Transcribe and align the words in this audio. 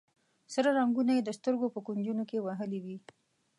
سره 0.53 0.69
رنګونه 0.79 1.11
یې 1.15 1.21
د 1.25 1.29
سترګو 1.37 1.67
په 1.75 1.79
کونجونو 1.87 2.23
کې 2.29 2.43
وهلي 2.45 2.79
وي. 2.85 2.97